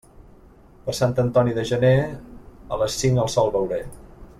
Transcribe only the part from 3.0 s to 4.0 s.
cinc el sol veuré.